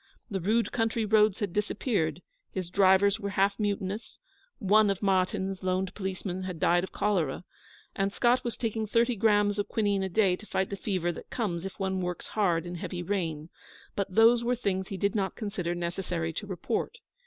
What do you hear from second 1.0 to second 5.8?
roads had disappeared; his drivers were half mutinous; one of Martyn's